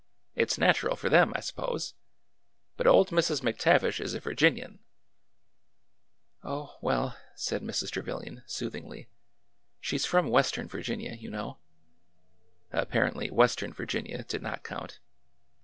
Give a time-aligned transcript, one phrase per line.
[0.33, 1.93] It 's natural for them, I suppose.
[2.75, 3.43] But old Mrs.
[3.43, 4.79] McTavish is a Virginian!""
[6.43, 7.91] Oh, well," said Mrs.
[7.91, 9.09] Trevilian, soothingly,
[9.79, 11.59] she 's from western Virginia, you know."
[12.71, 14.97] Apparently, western Virginia did not count.